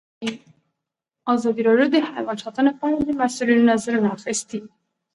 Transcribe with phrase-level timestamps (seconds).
[1.33, 4.59] ازادي راډیو د حیوان ساتنه په اړه د مسؤلینو نظرونه اخیستي.